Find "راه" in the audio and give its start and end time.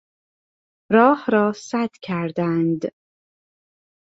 0.91-1.25